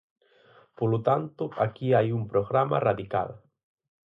Polo 0.77 0.99
tanto, 1.07 1.43
aquí 1.65 1.87
hai 1.93 2.07
un 2.17 2.23
programa 2.31 2.77
radical. 2.87 3.29